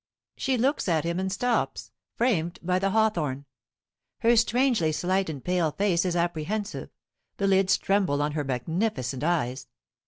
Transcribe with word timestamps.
She 0.35 0.57
looks 0.57 0.89
at 0.89 1.03
him 1.03 1.19
and 1.19 1.31
stops, 1.31 1.91
framed 2.15 2.57
by 2.63 2.79
the 2.79 2.89
hawthorn. 2.89 3.45
Her 4.21 4.35
strangely 4.35 4.91
slight 4.91 5.29
and 5.29 5.45
pale 5.45 5.69
face 5.73 6.05
is 6.05 6.15
apprehensive, 6.15 6.89
the 7.37 7.45
lids 7.45 7.77
tremble 7.77 8.19
on 8.19 8.31
her 8.31 8.43
magnificent 8.43 9.23
eyes. 9.23 9.67